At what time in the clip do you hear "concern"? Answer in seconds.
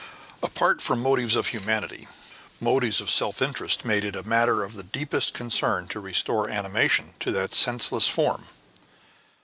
5.35-5.87